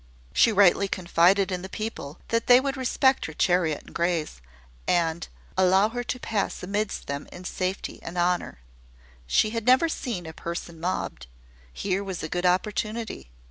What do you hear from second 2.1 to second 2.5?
that